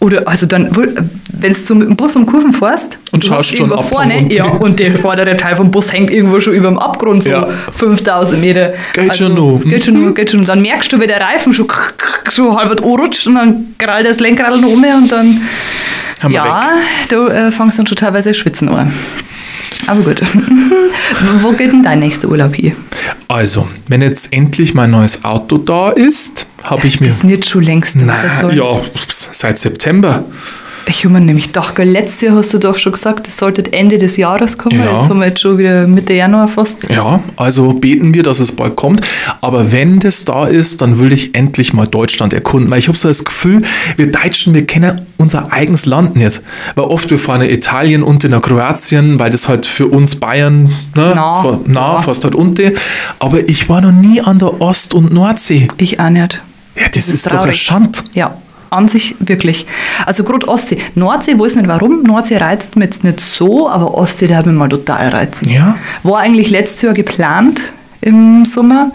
Oder 0.00 0.26
also 0.26 0.46
dann, 0.46 0.74
wenn 0.74 1.54
du 1.68 1.74
mit 1.76 1.88
dem 1.90 1.96
Bus 1.96 2.16
um 2.16 2.26
Kurven 2.26 2.52
fährst 2.52 2.98
Und 3.10 3.24
schaust 3.24 3.56
schon 3.56 3.72
ab 3.72 3.88
vorne, 3.88 4.18
und- 4.18 4.32
ja, 4.32 4.44
und 4.60 4.78
der 4.78 4.98
vordere 4.98 5.36
Teil 5.36 5.56
vom 5.56 5.70
Bus 5.70 5.92
hängt 5.92 6.10
irgendwo 6.10 6.40
schon 6.40 6.52
über 6.54 6.68
dem 6.68 6.78
Abgrund, 6.78 7.22
so 7.24 7.30
Ja. 7.30 7.48
5000 7.76 8.40
Meter. 8.40 8.74
Geht 8.92 9.16
schon 9.16 9.34
noch. 9.34 9.60
Geht 9.64 9.84
schon 9.86 10.04
noch, 10.06 10.14
geht 10.14 10.30
schon. 10.30 10.44
Dann 10.44 10.60
merkst 10.62 10.92
du, 10.92 11.00
wie 11.00 11.06
der 11.06 11.20
Reifen 11.20 11.52
schon, 11.52 11.66
schon 12.30 12.54
halb 12.56 12.70
anrutscht 12.82 13.26
und 13.26 13.36
dann 13.36 13.74
gerade 13.78 14.04
das 14.04 14.20
Lenkrad 14.20 14.60
noch 14.60 14.68
um 14.68 14.84
und 14.84 15.10
dann 15.10 15.40
Haben 16.20 16.32
ja, 16.32 16.70
du 17.08 17.28
äh, 17.28 17.50
fängst 17.50 17.78
dann 17.78 17.86
schon 17.86 17.96
teilweise 17.96 18.34
schwitzen 18.34 18.68
an. 18.68 18.92
Aber 19.86 20.00
gut. 20.00 20.20
Wo 21.42 21.52
geht 21.52 21.68
denn 21.72 21.82
dein 21.82 22.00
nächster 22.00 22.28
Urlaub 22.28 22.54
hier? 22.54 22.72
Also, 23.28 23.68
wenn 23.88 24.02
jetzt 24.02 24.32
endlich 24.32 24.74
mein 24.74 24.90
neues 24.90 25.24
Auto 25.24 25.56
da 25.58 25.90
ist, 25.90 26.46
habe 26.62 26.86
ich 26.86 27.00
mir. 27.00 27.08
Das 27.08 27.18
ist 27.18 27.24
nicht 27.24 27.48
schon 27.48 27.62
längst. 27.62 27.94
soll. 28.40 28.54
ja, 28.54 28.80
seit 29.32 29.58
September. 29.58 30.24
Ich 30.88 31.04
habe 31.04 31.12
mir 31.14 31.20
nämlich 31.20 31.46
gedacht, 31.48 31.76
letztes 31.78 32.22
Jahr 32.22 32.36
hast 32.36 32.54
du 32.54 32.58
doch 32.58 32.76
schon 32.76 32.92
gesagt, 32.92 33.28
es 33.28 33.36
sollte 33.36 33.70
Ende 33.72 33.98
des 33.98 34.16
Jahres 34.16 34.56
kommen. 34.56 34.78
Ja. 34.80 34.98
Jetzt 35.00 35.10
haben 35.10 35.20
wir 35.20 35.26
jetzt 35.26 35.40
schon 35.40 35.58
wieder 35.58 35.86
Mitte 35.86 36.14
Januar 36.14 36.48
fast. 36.48 36.88
Ja, 36.88 37.20
also 37.36 37.74
beten 37.74 38.14
wir, 38.14 38.22
dass 38.22 38.40
es 38.40 38.52
bald 38.52 38.74
kommt. 38.76 39.02
Aber 39.42 39.70
wenn 39.70 40.00
das 40.00 40.24
da 40.24 40.46
ist, 40.46 40.80
dann 40.80 40.98
will 40.98 41.12
ich 41.12 41.34
endlich 41.34 41.74
mal 41.74 41.86
Deutschland 41.86 42.32
erkunden. 42.32 42.70
Weil 42.70 42.78
ich 42.78 42.88
habe 42.88 42.96
so 42.96 43.08
das 43.08 43.24
Gefühl, 43.24 43.62
wir 43.96 44.10
Deutschen, 44.10 44.54
wir 44.54 44.66
kennen 44.66 45.02
unser 45.18 45.52
eigenes 45.52 45.84
Land 45.84 46.16
nicht. 46.16 46.40
Weil 46.74 46.84
oft 46.86 47.10
wir 47.10 47.18
fahren 47.18 47.42
in 47.42 47.50
Italien 47.50 48.02
und 48.02 48.24
in 48.24 48.32
Kroatien, 48.40 49.18
weil 49.18 49.30
das 49.30 49.46
halt 49.48 49.66
für 49.66 49.88
uns 49.88 50.16
Bayern 50.16 50.64
ne, 50.94 51.12
Na, 51.14 51.42
fa- 51.42 51.60
nah 51.66 51.92
ja. 51.96 52.02
fast 52.02 52.24
halt 52.24 52.34
unten. 52.34 52.72
Aber 53.18 53.46
ich 53.46 53.68
war 53.68 53.82
noch 53.82 53.92
nie 53.92 54.22
an 54.22 54.38
der 54.38 54.60
Ost- 54.62 54.94
und 54.94 55.12
Nordsee. 55.12 55.68
Ich 55.76 56.00
auch 56.00 56.08
nicht. 56.08 56.40
Ja, 56.76 56.82
das, 56.84 56.92
Das 56.92 57.08
ist 57.08 57.14
ist, 57.16 57.26
doch 57.26 57.32
traurig. 57.32 57.60
Schand. 57.60 58.04
Ja, 58.14 58.36
an 58.70 58.88
sich 58.88 59.14
wirklich. 59.20 59.66
Also 60.06 60.24
gerade 60.24 60.46
Ostsee. 60.48 60.78
Nordsee, 60.94 61.38
weiß 61.38 61.56
nicht 61.56 61.68
warum. 61.68 62.02
Nordsee 62.02 62.36
reizt 62.36 62.76
mich 62.76 62.86
jetzt 62.86 63.04
nicht 63.04 63.20
so, 63.20 63.68
aber 63.68 63.94
Ostsee, 63.94 64.26
der 64.26 64.38
hat 64.38 64.46
mich 64.46 64.54
mal 64.54 64.68
total 64.68 65.08
reizen. 65.08 65.48
Ja. 65.48 65.76
War 66.02 66.20
eigentlich 66.20 66.50
letztes 66.50 66.82
Jahr 66.82 66.94
geplant 66.94 67.60
im 68.00 68.44
Sommer. 68.44 68.92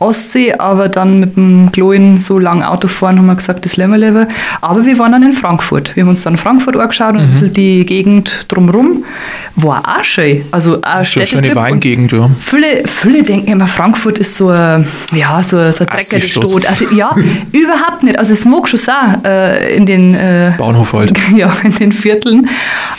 Ostsee, 0.00 0.54
aber 0.54 0.88
dann 0.88 1.20
mit 1.20 1.36
dem 1.36 1.70
Chloen 1.72 2.20
so 2.20 2.38
lang 2.38 2.62
Auto 2.62 2.86
fahren, 2.86 3.18
haben 3.18 3.26
wir 3.26 3.34
gesagt, 3.34 3.64
das 3.64 3.76
lassen 3.76 3.90
wir 3.90 3.98
lieber. 3.98 4.28
Aber 4.60 4.84
wir 4.86 4.98
waren 4.98 5.12
dann 5.12 5.22
in 5.24 5.32
Frankfurt. 5.32 5.96
Wir 5.96 6.04
haben 6.04 6.10
uns 6.10 6.22
dann 6.22 6.36
Frankfurt 6.36 6.76
angeschaut 6.76 7.14
und 7.14 7.20
ein 7.20 7.30
bisschen 7.30 7.52
die 7.52 7.84
Gegend 7.84 8.46
drumherum. 8.48 9.04
War 9.56 9.82
auch 9.98 10.04
schön. 10.04 10.44
Also 10.52 10.80
auch 10.82 11.04
So 11.04 11.18
eine 11.18 11.26
schöne 11.26 11.54
Weingegend, 11.54 12.12
ja. 12.12 12.30
Viele, 12.38 12.84
viele 12.86 13.24
denken 13.24 13.50
immer, 13.50 13.66
Frankfurt 13.66 14.18
ist 14.18 14.36
so 14.36 14.50
ein, 14.50 14.86
ja, 15.12 15.42
so, 15.42 15.72
so 15.72 15.84
ein 15.84 15.88
Assi-Stadt. 15.90 16.48
Stadt. 16.48 16.68
Also 16.68 16.94
ja, 16.94 17.10
überhaupt 17.52 18.04
nicht. 18.04 18.18
Also 18.18 18.34
es 18.34 18.44
mag 18.44 18.68
schon 18.68 18.78
sein 18.78 19.24
äh, 19.24 19.74
in 19.74 19.84
den 19.84 20.14
äh, 20.14 20.52
Bahnhof 20.56 20.92
halt. 20.92 21.12
ja, 21.36 21.52
in 21.64 21.74
den 21.74 21.90
Vierteln. 21.90 22.48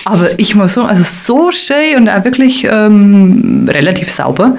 Aber 0.04 0.38
ich 0.38 0.54
muss 0.56 0.74
so, 0.74 0.84
also 0.84 1.04
so 1.04 1.52
schön 1.52 1.96
und 1.96 2.10
auch 2.10 2.26
wirklich 2.26 2.68
ähm, 2.70 3.70
relativ 3.72 4.12
sauber. 4.12 4.58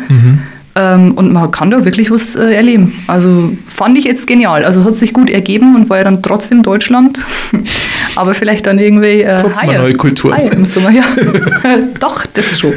Ähm, 0.77 1.13
und 1.13 1.33
man 1.33 1.51
kann 1.51 1.71
da 1.71 1.85
wirklich 1.85 2.11
was 2.11 2.37
äh, 2.37 2.55
erleben. 2.55 2.95
Also 3.09 3.53
fand 3.67 3.99
ich 3.99 4.05
jetzt 4.05 4.27
genial. 4.27 4.65
Also 4.65 4.85
hat 4.85 4.97
sich 4.97 5.13
gut 5.13 5.29
ergeben 5.29 5.75
und 5.75 5.91
war 5.91 5.99
ja 5.99 6.05
dann 6.05 6.23
trotzdem 6.23 6.63
Deutschland. 6.63 7.19
Aber 8.17 8.35
vielleicht 8.35 8.67
dann 8.67 8.79
irgendwie 8.79 9.23
äh, 9.23 9.41
Trotzdem 9.41 9.71
eine 9.71 9.79
neue 9.79 9.95
Kultur. 9.95 10.37
im 10.39 10.65
Sommer, 10.65 10.91
ja. 10.91 11.03
Doch, 12.01 12.25
das 12.35 12.59
schon. 12.59 12.73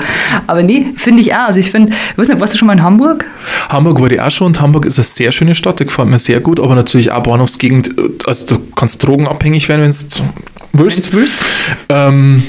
Aber 0.48 0.64
nee, 0.64 0.88
finde 0.98 1.22
ich 1.22 1.34
auch. 1.34 1.48
Also 1.48 1.60
ich 1.60 1.70
finde, 1.70 1.94
ich 2.12 2.18
weiß 2.18 2.28
nicht, 2.30 2.40
warst 2.40 2.54
du 2.54 2.58
schon 2.58 2.68
mal 2.68 2.74
in 2.74 2.84
Hamburg? 2.84 3.26
Hamburg 3.70 4.02
war 4.02 4.12
ich 4.12 4.20
auch 4.20 4.32
schon 4.32 4.48
und 4.48 4.62
Hamburg 4.62 4.86
ist 4.86 4.98
eine 4.98 5.06
sehr 5.06 5.32
schöne 5.32 5.54
Stadt, 5.54 5.80
die 5.80 5.86
gefällt 5.86 6.10
mir 6.10 6.20
sehr 6.20 6.40
gut, 6.40 6.60
aber 6.60 6.76
natürlich 6.76 7.12
auch 7.12 7.22
Bahnhofsgegend, 7.22 7.94
also 8.26 8.56
du 8.56 8.62
kannst 8.76 9.06
drogenabhängig 9.06 9.70
werden, 9.70 9.84
wenn 9.84 9.92
du 9.92 10.84
willst. 10.84 11.14
willst. 11.14 11.46
Ähm, 11.90 12.44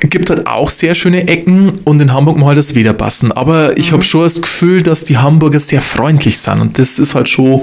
gibt 0.00 0.30
halt 0.30 0.46
auch 0.46 0.70
sehr 0.70 0.94
schöne 0.94 1.26
Ecken 1.28 1.80
und 1.84 2.00
in 2.00 2.12
Hamburg 2.12 2.36
mal 2.36 2.54
das 2.54 2.74
wieder 2.74 2.92
passen. 2.92 3.32
Aber 3.32 3.68
Mhm. 3.70 3.74
ich 3.76 3.92
habe 3.92 4.02
schon 4.02 4.22
das 4.24 4.40
Gefühl, 4.40 4.82
dass 4.82 5.04
die 5.04 5.18
Hamburger 5.18 5.60
sehr 5.60 5.80
freundlich 5.80 6.38
sind 6.38 6.60
und 6.60 6.78
das 6.78 6.98
ist 6.98 7.14
halt 7.14 7.28
schon, 7.28 7.62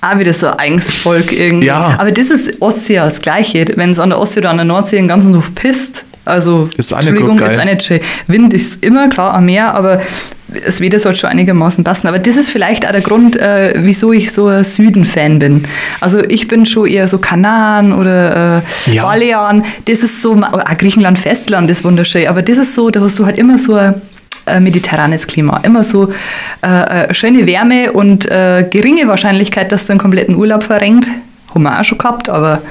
Auch 0.00 0.18
wieder 0.18 0.34
so 0.34 0.48
ein 0.48 0.54
eigenes 0.58 0.90
Volk 0.90 1.32
irgendwie. 1.32 1.68
Ja. 1.68 1.94
Aber 1.98 2.10
das 2.10 2.28
ist 2.30 2.60
Ostsee 2.60 2.94
ja 2.94 3.04
das 3.04 3.20
Gleiche. 3.22 3.64
Wenn 3.76 3.90
es 3.90 4.00
an 4.00 4.10
der 4.10 4.18
Ostsee 4.18 4.40
oder 4.40 4.50
an 4.50 4.56
der 4.56 4.64
Nordsee 4.66 4.96
den 4.96 5.06
ganzen 5.06 5.32
Tag 5.32 5.54
pisst, 5.54 6.04
also 6.24 6.68
Ist 6.76 6.92
Entschuldigung, 6.92 7.38
ist 7.38 7.64
nicht 7.64 7.82
schön. 7.82 8.00
Wind 8.26 8.54
ist 8.54 8.84
immer 8.84 9.08
klar 9.08 9.34
am 9.34 9.46
Meer, 9.46 9.74
aber 9.74 10.00
das 10.64 10.80
Wetter 10.80 10.98
sollte 10.98 11.20
schon 11.20 11.30
einigermaßen 11.30 11.82
passen. 11.82 12.06
Aber 12.06 12.18
das 12.18 12.36
ist 12.36 12.50
vielleicht 12.50 12.86
auch 12.86 12.92
der 12.92 13.00
Grund, 13.00 13.36
äh, 13.36 13.74
wieso 13.76 14.12
ich 14.12 14.32
so 14.32 14.46
ein 14.48 14.64
Süden-Fan 14.64 15.38
bin. 15.38 15.64
Also 16.00 16.22
ich 16.22 16.48
bin 16.48 16.66
schon 16.66 16.86
eher 16.86 17.08
so 17.08 17.18
Kanaren 17.18 17.92
oder 17.92 18.62
äh, 18.86 18.92
Ja. 18.92 19.04
Balearen. 19.04 19.64
Das 19.86 20.02
ist 20.02 20.22
so, 20.22 20.34
auch 20.34 20.78
Griechenland, 20.78 21.18
Festland 21.18 21.70
ist 21.70 21.84
wunderschön. 21.84 22.26
Aber 22.28 22.42
das 22.42 22.58
ist 22.58 22.74
so, 22.74 22.90
da 22.90 23.00
hast 23.00 23.18
du 23.18 23.26
halt 23.26 23.38
immer 23.38 23.58
so 23.58 23.74
ein 23.74 23.94
äh, 24.46 24.60
mediterranes 24.60 25.26
Klima. 25.26 25.60
Immer 25.62 25.84
so 25.84 26.12
äh, 26.62 27.04
äh, 27.08 27.14
schöne 27.14 27.46
Wärme 27.46 27.92
und 27.92 28.30
äh, 28.30 28.66
geringe 28.68 29.08
Wahrscheinlichkeit, 29.08 29.72
dass 29.72 29.86
du 29.86 29.92
einen 29.92 30.00
kompletten 30.00 30.34
Urlaub 30.36 30.62
verrenkt. 30.62 31.08
Haben 31.54 31.62
wir 31.64 31.78
auch 31.78 31.84
schon 31.84 31.98
gehabt, 31.98 32.28
aber 32.28 32.62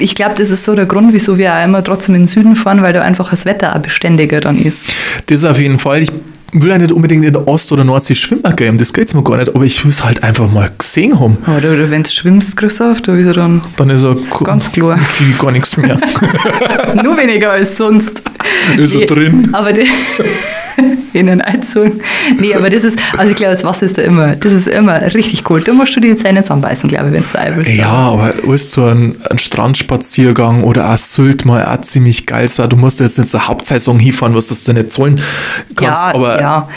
ich 0.00 0.14
glaube, 0.14 0.34
das 0.36 0.50
ist 0.50 0.64
so 0.64 0.74
der 0.74 0.86
Grund, 0.86 1.12
wieso 1.12 1.38
wir 1.38 1.54
auch 1.54 1.64
immer 1.64 1.82
trotzdem 1.84 2.14
in 2.14 2.22
den 2.22 2.26
Süden 2.28 2.56
fahren, 2.56 2.82
weil 2.82 2.92
da 2.92 3.02
einfach 3.02 3.30
das 3.30 3.44
Wetter 3.44 3.74
auch 3.76 3.80
beständiger 3.80 4.40
dann 4.40 4.58
ist. 4.58 4.84
das 5.26 5.44
auf 5.44 5.58
jeden 5.58 5.78
Fall. 5.78 6.02
Ich 6.02 6.10
will 6.52 6.68
ja 6.70 6.78
nicht 6.78 6.90
unbedingt 6.90 7.24
in 7.24 7.32
der 7.32 7.46
Ost- 7.46 7.70
oder 7.70 7.84
Nordsee 7.84 8.16
schwimmen 8.16 8.56
gehen, 8.56 8.76
das 8.76 8.92
geht's 8.92 9.14
mir 9.14 9.22
gar 9.22 9.36
nicht, 9.36 9.54
aber 9.54 9.64
ich 9.64 9.84
will 9.84 9.92
es 9.92 10.02
halt 10.04 10.24
einfach 10.24 10.50
mal 10.50 10.68
gesehen 10.76 11.20
haben. 11.20 11.38
Oder, 11.46 11.72
oder 11.74 11.90
wenn 11.90 12.02
du 12.02 12.10
schwimmst, 12.10 12.56
Christoph, 12.56 13.00
da 13.02 13.14
ist 13.14 13.26
er 13.26 13.34
dann 13.34 13.60
Dann 13.76 13.90
ist 13.90 14.02
er 14.02 14.16
Ganz 14.42 14.72
klar. 14.72 14.98
viel 14.98 15.32
gar 15.38 15.52
nichts 15.52 15.76
mehr. 15.76 15.96
nur 17.04 17.16
weniger 17.16 17.52
als 17.52 17.76
sonst. 17.76 18.22
Ist 18.76 18.94
er 18.94 19.00
Nee, 19.00 19.06
drin? 19.06 19.48
Aber 19.52 19.72
die, 19.72 19.86
innen 21.12 21.40
einzogen. 21.40 22.00
Nee, 22.38 22.54
aber 22.54 22.70
das 22.70 22.84
ist, 22.84 22.98
also 23.16 23.30
ich 23.30 23.36
glaube, 23.36 23.52
das 23.52 23.64
Wasser 23.64 23.86
ist 23.86 23.98
da 23.98 24.02
immer, 24.02 24.36
das 24.36 24.52
ist 24.52 24.68
immer 24.68 25.00
richtig 25.14 25.48
cool. 25.50 25.62
Da 25.62 25.72
musst 25.72 25.94
du 25.96 26.00
die 26.00 26.14
Zähne 26.16 26.42
zusammenbeißen, 26.42 26.88
glaube 26.88 27.08
ich, 27.08 27.12
wenn 27.14 27.22
du 27.22 27.28
da 27.32 27.56
willst. 27.56 27.72
Ja, 27.72 27.88
aber 27.88 28.34
ist 28.54 28.72
so 28.72 28.84
ein, 28.84 29.16
ein 29.30 29.38
Strandspaziergang 29.38 30.62
oder 30.64 30.92
auch 30.92 30.98
Sylt 30.98 31.44
mal 31.44 31.64
auch 31.64 31.82
ziemlich 31.82 32.26
geil 32.26 32.48
sein. 32.48 32.68
Du 32.68 32.76
musst 32.76 33.00
jetzt 33.00 33.18
nicht 33.18 33.30
zur 33.30 33.48
Hauptsaison 33.48 33.98
hinfahren, 33.98 34.34
was 34.34 34.48
das 34.48 34.64
du 34.64 34.72
nicht 34.72 34.92
zahlen 34.92 35.20
kannst, 35.76 36.02
ja, 36.02 36.14
aber 36.14 36.40
ja. 36.40 36.68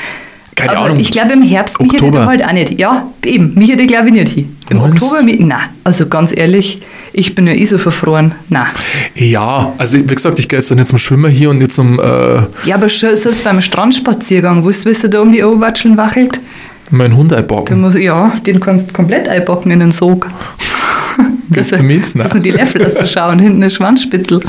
Keine 0.56 0.78
aber 0.78 0.86
Ahnung. 0.86 1.00
ich 1.00 1.12
glaube, 1.12 1.34
im 1.34 1.42
Herbst 1.42 1.80
mich 1.80 1.94
hätte 1.94 2.08
ich 2.08 2.16
halt 2.16 2.46
auch 2.46 2.52
nicht. 2.54 2.80
Ja, 2.80 3.08
eben, 3.26 3.54
mich 3.56 3.70
hätte 3.70 3.84
ich 3.84 3.88
glaube 3.88 4.08
ich 4.08 4.14
nicht 4.14 4.32
hin. 4.34 4.58
Im 4.70 4.78
Meinst? 4.78 5.02
Oktober, 5.02 5.22
nein, 5.24 5.58
also 5.84 6.08
ganz 6.08 6.36
ehrlich, 6.36 6.82
ich 7.12 7.36
bin 7.36 7.48
ja 7.48 7.54
eh 7.54 7.66
so 7.66 7.78
verfroren. 7.78 8.34
Nein. 8.50 8.68
Ja, 9.16 9.74
also 9.78 9.98
wie 9.98 10.16
gesagt, 10.16 10.40
ich 10.40 10.50
gehe 10.50 10.60
jetzt 10.60 10.72
nicht 10.72 10.88
zum 10.88 11.00
Schwimmen 11.00 11.32
hier 11.32 11.50
und 11.50 11.60
nicht 11.60 11.72
zum 11.72 12.00
äh, 12.00 12.42
Ja, 12.66 12.76
aber 12.76 12.90
schon 12.90 13.16
selbst 13.16 13.44
beim 13.44 13.62
Strandspaziergang, 13.62 14.64
wo 14.64 14.70
du, 14.72 14.86
wie 14.86 14.94
du 14.94 15.10
da 15.10 15.22
um 15.22 15.32
die 15.32 15.44
Oberwatscheln 15.44 15.98
wachelt, 15.98 16.40
meinen 16.90 17.16
Hund 17.16 17.34
einpacken. 17.34 17.82
muss, 17.82 17.96
ja, 17.96 18.34
den 18.46 18.60
kannst 18.60 18.90
du 18.90 18.94
komplett 18.94 19.28
einpacken 19.28 19.72
in 19.72 19.80
den 19.80 19.92
Sog. 19.92 20.28
Dass 21.50 21.70
du 21.70 21.84
mit? 21.84 22.16
Nein. 22.16 22.24
Dass 22.24 22.34
nur 22.34 22.44
die 22.44 22.52
Löffel 22.52 22.86
aus 22.86 23.12
schauen, 23.12 23.40
hinten 23.40 23.62
eine 23.62 23.72
Schwanzspitzel. 23.72 24.40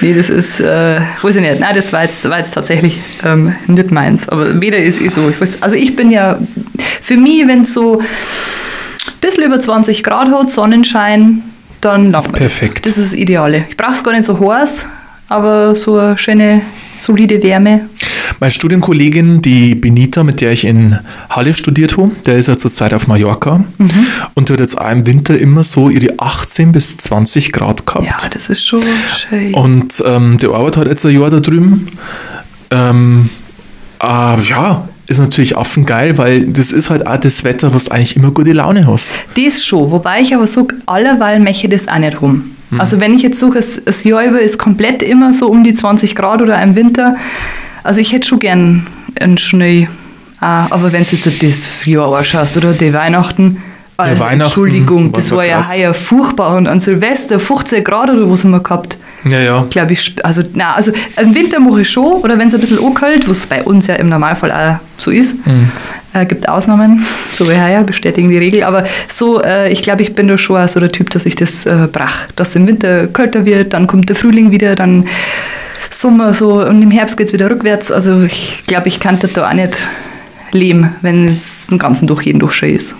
Nee, 0.00 0.14
das 0.14 0.30
ist, 0.30 0.60
äh, 0.60 1.00
weiß 1.22 1.36
ich 1.36 1.40
nicht. 1.42 1.60
Nein, 1.60 1.74
das 1.74 1.92
war 1.92 2.02
jetzt, 2.02 2.28
war 2.28 2.38
jetzt 2.38 2.52
tatsächlich 2.54 2.98
ähm, 3.24 3.54
nicht 3.66 3.90
meins. 3.90 4.28
Aber 4.28 4.60
weder 4.60 4.78
ist 4.78 5.00
eh 5.00 5.08
so. 5.08 5.28
Ich 5.28 5.40
weiß, 5.40 5.62
also 5.62 5.76
ich 5.76 5.94
bin 5.96 6.10
ja, 6.10 6.38
für 7.02 7.16
mich, 7.16 7.46
wenn 7.46 7.62
es 7.62 7.74
so 7.74 8.00
ein 8.00 8.06
bisschen 9.20 9.44
über 9.44 9.60
20 9.60 10.02
Grad 10.02 10.30
hat, 10.30 10.50
Sonnenschein, 10.50 11.42
dann 11.80 12.12
Das 12.12 12.26
ist 12.26 12.32
perfekt. 12.32 12.86
Das 12.86 12.98
ist 12.98 13.12
das 13.12 13.18
Ideale. 13.18 13.64
Ich 13.68 13.76
brauche 13.76 13.92
es 13.92 14.02
gar 14.02 14.12
nicht 14.12 14.24
so 14.24 14.38
heiß, 14.38 14.86
aber 15.28 15.74
so 15.74 15.98
eine 15.98 16.18
schöne, 16.18 16.62
solide 16.98 17.42
Wärme. 17.42 17.88
Meine 18.40 18.52
Studienkollegin, 18.52 19.42
die 19.42 19.74
Benita, 19.74 20.22
mit 20.24 20.40
der 20.40 20.52
ich 20.52 20.64
in 20.64 20.98
Halle 21.30 21.54
studiert 21.54 21.96
habe, 21.96 22.10
der 22.26 22.36
ist 22.38 22.48
ja 22.48 22.56
zurzeit 22.56 22.94
auf 22.94 23.06
Mallorca 23.06 23.62
Mhm. 23.78 23.90
und 24.34 24.48
die 24.48 24.52
hat 24.52 24.60
jetzt 24.60 24.78
auch 24.80 24.90
im 24.90 25.06
Winter 25.06 25.38
immer 25.38 25.64
so 25.64 25.88
ihre 25.90 26.14
18 26.18 26.72
bis 26.72 26.96
20 26.98 27.52
Grad 27.52 27.86
gehabt. 27.86 28.04
Ja, 28.06 28.28
das 28.30 28.48
ist 28.48 28.66
schon 28.66 28.82
schön. 29.28 29.54
Und 29.54 30.02
ähm, 30.06 30.38
der 30.38 30.50
arbeitet 30.50 30.76
halt 30.78 30.88
jetzt 30.88 31.04
ein 31.06 31.18
Jahr 31.18 31.30
da 31.30 31.40
drüben. 31.40 31.88
Ähm, 32.70 33.30
äh, 34.02 34.06
ja, 34.42 34.88
ist 35.06 35.18
natürlich 35.18 35.56
affengeil, 35.56 36.16
weil 36.18 36.46
das 36.46 36.72
ist 36.72 36.90
halt 36.90 37.06
auch 37.06 37.18
das 37.18 37.44
Wetter, 37.44 37.74
was 37.74 37.84
du 37.84 37.92
eigentlich 37.92 38.16
immer 38.16 38.30
gute 38.30 38.52
Laune 38.52 38.86
hast. 38.86 39.18
Das 39.36 39.62
schon, 39.64 39.90
wobei 39.90 40.20
ich 40.20 40.34
aber 40.34 40.46
sage, 40.46 40.74
allerweil 40.86 41.40
möchte 41.40 41.68
das 41.68 41.88
auch 41.88 41.98
nicht 41.98 42.20
rum. 42.22 42.50
Mhm. 42.70 42.80
Also 42.80 43.00
wenn 43.00 43.14
ich 43.14 43.22
jetzt 43.22 43.38
suche, 43.38 43.56
das, 43.58 43.66
das 43.84 44.02
Jahr 44.04 44.24
über 44.24 44.40
ist 44.40 44.58
komplett 44.58 45.02
immer 45.02 45.34
so 45.34 45.48
um 45.48 45.62
die 45.62 45.74
20 45.74 46.14
Grad 46.14 46.40
oder 46.40 46.60
im 46.62 46.74
Winter. 46.74 47.16
Also 47.84 48.00
ich 48.00 48.12
hätte 48.12 48.26
schon 48.26 48.40
gern 48.40 48.86
einen 49.20 49.38
Schnee. 49.38 49.88
Ah, 50.40 50.66
aber 50.70 50.92
wenn 50.92 51.04
du 51.04 51.14
jetzt 51.14 51.42
das 51.42 51.68
Jahr 51.86 52.12
anschaust 52.12 52.56
oder 52.56 52.72
die 52.72 52.92
Weihnachten, 52.92 53.62
also, 53.96 54.18
Weihnachten 54.18 54.42
Entschuldigung, 54.42 55.12
das 55.12 55.30
war 55.30 55.46
ja 55.46 55.62
heuer 55.70 55.94
furchtbar 55.94 56.56
und 56.56 56.66
an 56.66 56.80
Silvester 56.80 57.38
15 57.38 57.84
Grad 57.84 58.10
oder 58.10 58.28
was 58.28 58.42
haben 58.42 58.50
wir 58.50 58.60
gehabt. 58.60 58.98
Ja, 59.24 59.38
ja. 59.38 59.66
Glaube 59.70 59.92
ich, 59.92 60.16
also, 60.24 60.42
na, 60.54 60.74
also 60.74 60.92
im 61.16 61.34
Winter 61.34 61.60
mache 61.60 61.82
ich 61.82 61.90
schon, 61.90 62.14
oder 62.14 62.36
wenn 62.38 62.48
es 62.48 62.54
ein 62.54 62.60
bisschen 62.60 62.84
ankalt, 62.84 63.28
was 63.28 63.46
bei 63.46 63.62
uns 63.62 63.86
ja 63.86 63.94
im 63.94 64.08
Normalfall 64.08 64.50
auch 64.50 65.00
so 65.00 65.10
ist, 65.10 65.36
äh, 66.12 66.26
gibt 66.26 66.48
Ausnahmen, 66.48 67.06
so 67.32 67.48
wie 67.48 67.54
heuer, 67.54 67.84
bestätigen 67.84 68.30
die 68.30 68.38
Regel, 68.38 68.64
aber 68.64 68.84
so, 69.14 69.40
äh, 69.40 69.72
ich 69.72 69.82
glaube, 69.82 70.02
ich 70.02 70.14
bin 70.14 70.26
da 70.26 70.36
schon 70.36 70.66
so 70.68 70.80
der 70.80 70.90
Typ, 70.90 71.10
dass 71.10 71.24
ich 71.24 71.36
das 71.36 71.64
äh, 71.64 71.88
brach, 71.90 72.26
dass 72.34 72.56
im 72.56 72.66
Winter 72.66 73.06
kälter 73.06 73.44
wird, 73.44 73.72
dann 73.72 73.86
kommt 73.86 74.08
der 74.08 74.16
Frühling 74.16 74.50
wieder, 74.50 74.74
dann 74.74 75.06
Sommer 76.00 76.34
so 76.34 76.64
und 76.64 76.82
im 76.82 76.90
Herbst 76.90 77.16
geht 77.16 77.28
es 77.28 77.32
wieder 77.32 77.50
rückwärts, 77.50 77.90
also 77.90 78.22
ich 78.22 78.62
glaube, 78.66 78.88
ich 78.88 79.00
kann 79.00 79.18
das 79.18 79.32
da 79.32 79.48
auch 79.48 79.54
nicht 79.54 79.76
leben, 80.52 80.94
wenn 81.02 81.28
es 81.28 81.66
den 81.68 81.78
ganzen 81.78 82.06
durch 82.06 82.22
jeden 82.22 82.38
durch 82.38 82.54
schön 82.54 82.76
ist. 82.76 82.94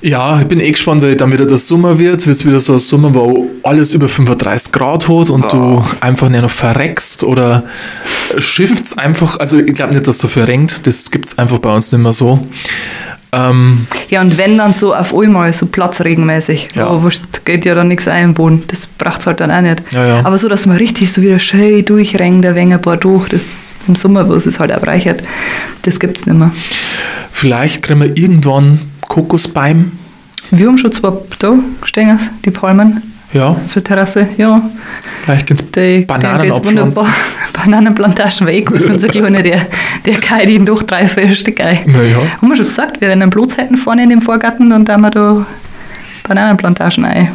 Ja, 0.00 0.40
ich 0.40 0.46
bin 0.46 0.60
eh 0.60 0.70
gespannt, 0.70 1.02
weil 1.02 1.16
dann 1.16 1.32
wieder 1.32 1.44
der 1.44 1.58
Sommer 1.58 1.98
wird. 1.98 2.24
Wird 2.24 2.36
es 2.36 2.46
wieder 2.46 2.60
so 2.60 2.74
ein 2.74 2.78
Sommer, 2.78 3.14
wo 3.14 3.50
alles 3.64 3.94
über 3.94 4.08
35 4.08 4.72
Grad 4.72 5.08
hat 5.08 5.28
und 5.28 5.52
du 5.52 5.84
einfach 6.00 6.28
nicht 6.28 6.42
noch 6.42 6.50
verreckst 6.50 7.24
oder 7.24 7.64
shifts 8.38 8.96
einfach. 8.96 9.40
Also 9.40 9.58
ich 9.58 9.74
glaube 9.74 9.94
nicht, 9.94 10.06
dass 10.06 10.18
du 10.18 10.28
verrenkt. 10.28 10.86
Das 10.86 11.10
gibt 11.10 11.28
es 11.28 11.38
einfach 11.38 11.58
bei 11.58 11.74
uns 11.74 11.90
nicht 11.90 12.00
mehr 12.00 12.12
so. 12.12 12.46
Ähm, 13.32 13.86
Ja, 14.10 14.20
und 14.22 14.38
wenn 14.38 14.56
dann 14.58 14.72
so 14.74 14.94
auf 14.94 15.14
einmal 15.14 15.52
so 15.52 15.66
platzregenmäßig, 15.66 16.68
Ja. 16.74 16.86
ja. 16.92 17.02
wurscht, 17.02 17.22
geht 17.44 17.64
ja 17.64 17.74
dann 17.74 17.88
nichts 17.88 18.08
ein 18.08 18.24
im 18.24 18.34
Boden, 18.34 18.64
das 18.68 18.86
braucht 18.86 19.20
es 19.20 19.26
halt 19.26 19.40
dann 19.40 19.50
auch 19.50 19.60
nicht. 19.60 19.82
Ja, 19.92 20.06
ja. 20.06 20.24
Aber 20.24 20.38
so, 20.38 20.48
dass 20.48 20.66
man 20.66 20.76
richtig 20.78 21.12
so 21.12 21.20
wieder 21.22 21.38
schön 21.38 21.84
durchrennt, 21.84 22.44
ein 22.46 22.54
wenig 22.54 22.74
ein 22.74 22.82
paar 22.82 22.96
durch, 22.96 23.28
das 23.28 23.42
im 23.86 23.96
Sommer, 23.96 24.28
wo 24.28 24.34
es 24.34 24.46
es 24.46 24.58
halt 24.58 24.70
erreichert, 24.70 25.22
das 25.82 25.98
gibt 26.00 26.18
es 26.18 26.26
nicht 26.26 26.38
mehr. 26.38 26.50
vielleicht 27.32 27.82
kriegen 27.82 28.00
wir 28.00 28.16
irgendwann 28.16 28.80
Kokosbeim. 29.02 29.92
Wir 30.50 30.66
haben 30.66 30.78
schon 30.78 30.92
zwei 30.92 31.12
da 31.38 31.54
stehen, 31.84 32.18
die 32.44 32.50
Palmen 32.50 33.02
Ja, 33.32 33.48
auf 33.48 33.74
der 33.74 33.84
Terrasse, 33.84 34.26
ja. 34.38 34.62
vielleicht 35.24 35.46
gibt 35.46 35.76
es 35.76 36.06
Bananen. 36.06 36.94
Bananenplantagen 37.52 38.46
war 38.46 38.52
eh 38.52 38.62
gut, 38.62 38.88
wenn 38.88 38.98
so 38.98 39.06
kleine, 39.08 39.42
der, 39.42 39.66
der 40.06 40.14
kann 40.20 40.46
die 40.46 40.58
noch 40.58 40.82
drei, 40.82 41.06
vier 41.06 41.34
Stück 41.34 41.60
ein. 41.60 41.80
Naja. 41.86 42.18
Haben 42.40 42.48
wir 42.48 42.56
schon 42.56 42.66
gesagt, 42.66 43.00
wir 43.00 43.10
einen 43.10 43.28
Platz 43.28 43.58
hätten 43.58 43.76
vorne 43.76 44.04
in 44.04 44.10
dem 44.10 44.22
Vorgarten 44.22 44.72
und 44.72 44.88
da 44.88 44.94
haben 44.94 45.02
wir 45.02 45.10
da 45.10 45.46
Bananenplantagen 46.26 47.04
ein. 47.04 47.28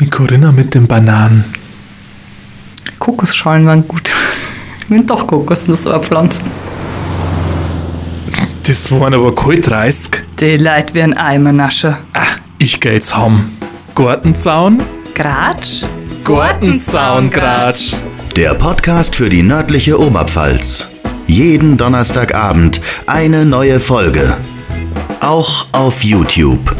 Die 0.00 0.08
Corinna 0.08 0.52
mit 0.52 0.74
den 0.74 0.86
Bananen. 0.86 1.44
Kokosschalen 2.98 3.66
waren 3.66 3.86
gut. 3.86 4.10
Ich 4.86 4.90
will 4.90 5.02
doch 5.02 5.26
so 5.56 5.98
pflanzen. 5.98 6.44
Das 8.66 8.92
waren 8.92 9.14
aber 9.14 9.34
kalt 9.34 9.66
30. 9.66 10.22
Die 10.38 10.58
Leute 10.58 10.92
werden 10.92 11.14
Eimer 11.14 11.52
naschen. 11.52 11.96
Ah, 12.12 12.26
ich 12.58 12.80
geh 12.80 12.92
jetzt 12.92 13.16
heim. 13.16 13.46
Gartenzaun? 13.94 14.82
Gratsch? 15.14 15.84
Gartenzaungratsch. 16.24 17.94
Der 18.34 18.54
Podcast 18.54 19.14
für 19.14 19.28
die 19.28 19.44
nördliche 19.44 20.00
Oberpfalz. 20.00 20.88
Jeden 21.28 21.76
Donnerstagabend 21.76 22.80
eine 23.06 23.44
neue 23.44 23.78
Folge. 23.78 24.36
Auch 25.20 25.68
auf 25.70 26.02
YouTube. 26.02 26.74